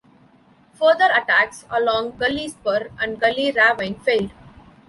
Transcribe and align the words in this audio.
Further 0.79 1.09
attacks 1.15 1.65
along 1.69 2.17
Gully 2.17 2.47
Spur 2.47 2.89
and 2.99 3.19
Gully 3.19 3.51
Ravine 3.51 3.99
failed. 3.99 4.31